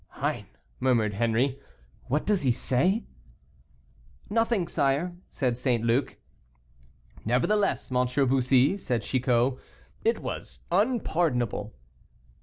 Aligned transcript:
"Hein," 0.15 0.47
murmured 0.79 1.13
Henri, 1.13 1.59
"what 2.07 2.25
does 2.25 2.41
he 2.41 2.51
say?" 2.51 3.03
"Nothing, 4.31 4.67
sire," 4.67 5.15
said 5.29 5.59
St. 5.59 5.83
Luc. 5.85 6.17
"Nevertheless, 7.23 7.91
M. 7.91 8.07
Bussy," 8.27 8.79
said 8.79 9.03
Chicot; 9.03 9.59
"it 10.03 10.23
was 10.23 10.61
unpardonable." 10.71 11.75